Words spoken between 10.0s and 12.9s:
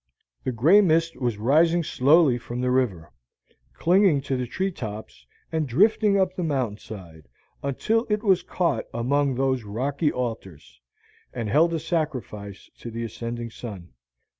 altars, and held a sacrifice to